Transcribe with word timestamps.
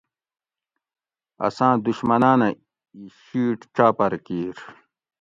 اساں 1.45 1.73
دُشمنانہ 1.83 2.49
ای 2.95 3.03
شِیٹ 3.23 3.59
چاپر 3.75 4.11
کِیر 4.25 4.57